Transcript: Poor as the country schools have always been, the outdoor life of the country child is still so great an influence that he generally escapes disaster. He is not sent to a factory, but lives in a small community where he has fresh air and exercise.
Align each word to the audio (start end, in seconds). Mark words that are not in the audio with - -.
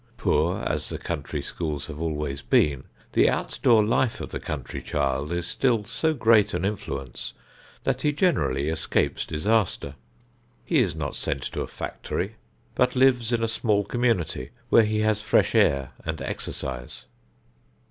Poor 0.17 0.63
as 0.63 0.89
the 0.89 0.97
country 0.97 1.43
schools 1.43 1.85
have 1.85 2.01
always 2.01 2.41
been, 2.41 2.85
the 3.13 3.29
outdoor 3.29 3.85
life 3.85 4.19
of 4.19 4.29
the 4.29 4.39
country 4.39 4.81
child 4.81 5.31
is 5.31 5.45
still 5.45 5.83
so 5.83 6.11
great 6.15 6.55
an 6.55 6.65
influence 6.65 7.33
that 7.83 8.01
he 8.01 8.11
generally 8.11 8.67
escapes 8.67 9.25
disaster. 9.27 9.93
He 10.65 10.79
is 10.79 10.95
not 10.95 11.15
sent 11.15 11.43
to 11.53 11.61
a 11.61 11.67
factory, 11.67 12.37
but 12.73 12.95
lives 12.95 13.31
in 13.31 13.43
a 13.43 13.47
small 13.47 13.83
community 13.83 14.49
where 14.69 14.85
he 14.85 15.01
has 15.01 15.21
fresh 15.21 15.53
air 15.53 15.91
and 16.03 16.19
exercise. 16.19 17.05